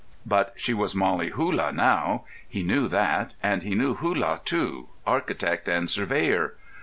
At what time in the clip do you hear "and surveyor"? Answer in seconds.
5.67-6.55